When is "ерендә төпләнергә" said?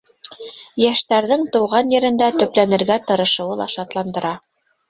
1.97-2.99